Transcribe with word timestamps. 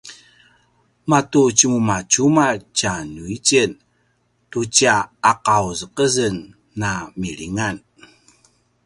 matu 1.09 1.41
tjemumatjumalj 1.57 2.59
tjanuitjen 2.77 3.71
tu 4.51 4.59
tja 4.75 4.95
aqauzeqezen 5.31 6.35
a 6.89 6.91
milingan 7.19 7.77